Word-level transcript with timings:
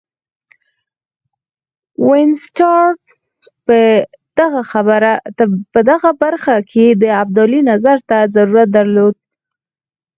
وینسیټارټ 2.07 2.99
په 5.73 5.79
دغه 5.89 6.11
برخه 6.23 6.55
کې 6.71 6.85
د 7.01 7.03
ابدالي 7.21 7.59
نظر 7.71 7.97
ته 8.09 8.17
ضرورت 8.35 8.67
درلود. 8.77 9.15